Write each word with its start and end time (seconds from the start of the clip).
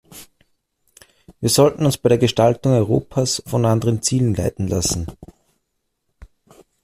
Wir 1.41 1.49
sollten 1.49 1.85
uns 1.85 1.99
bei 1.99 2.09
der 2.09 2.17
Gestaltung 2.17 2.73
Europas 2.73 3.43
von 3.45 3.65
anderen 3.65 4.01
Zielen 4.01 4.33
leiten 4.33 4.67
lassen! 4.67 5.05